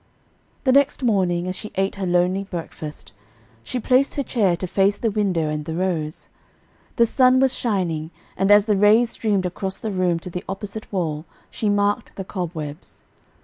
The 0.63 0.71
next 0.71 1.03
morning, 1.03 1.47
as 1.47 1.55
she 1.55 1.71
ate 1.75 1.93
her 1.93 2.07
lonely 2.07 2.43
breakfast, 2.43 3.11
she 3.63 3.79
placed 3.79 4.15
her 4.15 4.23
chair 4.23 4.55
to 4.55 4.65
face 4.65 4.97
the 4.97 5.11
window 5.11 5.47
and 5.47 5.63
the 5.63 5.75
rose. 5.75 6.27
The 6.95 7.05
sun 7.05 7.39
was 7.39 7.53
shining, 7.53 8.09
and 8.35 8.49
as 8.49 8.65
the 8.65 8.75
rays 8.75 9.11
streamed 9.11 9.45
across 9.45 9.77
the 9.77 9.91
room 9.91 10.17
to 10.21 10.31
the 10.31 10.43
opposite 10.49 10.91
wall, 10.91 11.25
she 11.51 11.69
marked 11.69 12.15
the 12.15 12.25
cobwebs. 12.25 13.03